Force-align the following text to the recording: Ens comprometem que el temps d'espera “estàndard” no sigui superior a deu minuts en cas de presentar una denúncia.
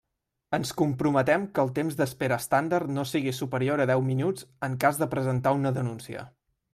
Ens 0.57 0.69
comprometem 0.77 1.43
que 1.57 1.61
el 1.63 1.67
temps 1.75 1.99
d'espera 1.99 2.39
“estàndard” 2.45 2.93
no 2.95 3.05
sigui 3.11 3.35
superior 3.41 3.83
a 3.83 3.87
deu 3.91 4.01
minuts 4.07 4.49
en 4.69 4.79
cas 4.85 4.99
de 5.03 5.09
presentar 5.13 5.55
una 5.59 5.73
denúncia. 5.77 6.25